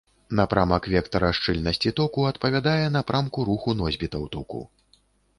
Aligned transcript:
Напрамак 0.37 0.87
вектара 0.93 1.27
шчыльнасці 1.39 1.91
току 1.99 2.23
адпавядае 2.29 2.85
напрамку 2.95 3.45
руху 3.49 3.75
носьбітаў 3.83 4.25
току. 4.37 4.63